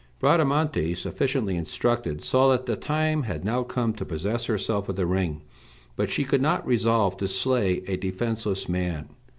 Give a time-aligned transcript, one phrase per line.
[0.17, 5.05] Bradamante, sufficiently instructed, saw that the time had now come to possess herself of the
[5.05, 5.43] ring;
[5.95, 9.09] but she could not resolve to slay a defenceless man.